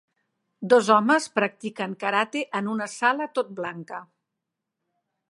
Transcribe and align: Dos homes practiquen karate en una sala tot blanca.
Dos 0.73 0.87
homes 0.93 1.27
practiquen 1.39 1.91
karate 2.03 2.41
en 2.59 2.71
una 2.71 2.87
sala 2.93 3.27
tot 3.41 3.51
blanca. 3.59 3.99